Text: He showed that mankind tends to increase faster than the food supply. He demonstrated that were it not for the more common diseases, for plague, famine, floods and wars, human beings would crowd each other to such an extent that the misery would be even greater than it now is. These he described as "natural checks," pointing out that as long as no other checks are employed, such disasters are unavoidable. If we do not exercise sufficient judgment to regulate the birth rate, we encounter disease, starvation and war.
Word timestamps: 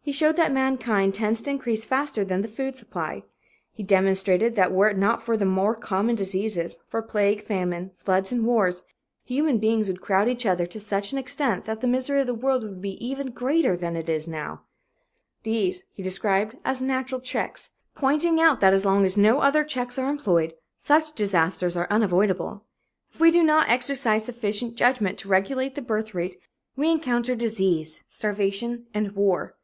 He 0.00 0.12
showed 0.12 0.36
that 0.36 0.52
mankind 0.54 1.12
tends 1.14 1.42
to 1.42 1.50
increase 1.50 1.84
faster 1.84 2.24
than 2.24 2.40
the 2.40 2.48
food 2.48 2.78
supply. 2.78 3.24
He 3.74 3.82
demonstrated 3.82 4.54
that 4.54 4.72
were 4.72 4.88
it 4.88 4.96
not 4.96 5.22
for 5.22 5.36
the 5.36 5.44
more 5.44 5.74
common 5.74 6.16
diseases, 6.16 6.78
for 6.88 7.02
plague, 7.02 7.42
famine, 7.42 7.90
floods 7.98 8.32
and 8.32 8.46
wars, 8.46 8.84
human 9.26 9.58
beings 9.58 9.86
would 9.86 10.00
crowd 10.00 10.26
each 10.30 10.46
other 10.46 10.64
to 10.64 10.80
such 10.80 11.12
an 11.12 11.18
extent 11.18 11.66
that 11.66 11.82
the 11.82 11.86
misery 11.86 12.24
would 12.24 12.80
be 12.80 13.06
even 13.06 13.32
greater 13.32 13.76
than 13.76 13.96
it 13.96 14.08
now 14.28 14.62
is. 15.44 15.44
These 15.44 15.90
he 15.92 16.02
described 16.02 16.56
as 16.64 16.80
"natural 16.80 17.20
checks," 17.20 17.72
pointing 17.94 18.40
out 18.40 18.62
that 18.62 18.72
as 18.72 18.86
long 18.86 19.04
as 19.04 19.18
no 19.18 19.40
other 19.42 19.62
checks 19.62 19.98
are 19.98 20.08
employed, 20.08 20.54
such 20.78 21.12
disasters 21.12 21.76
are 21.76 21.86
unavoidable. 21.90 22.64
If 23.12 23.20
we 23.20 23.30
do 23.30 23.42
not 23.42 23.68
exercise 23.68 24.24
sufficient 24.24 24.74
judgment 24.74 25.18
to 25.18 25.28
regulate 25.28 25.74
the 25.74 25.82
birth 25.82 26.14
rate, 26.14 26.40
we 26.76 26.90
encounter 26.90 27.34
disease, 27.34 28.04
starvation 28.08 28.86
and 28.94 29.12
war. 29.12 29.54